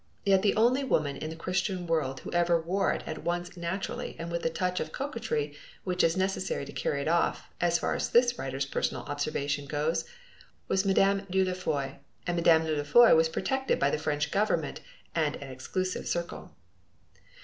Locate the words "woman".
0.83-1.15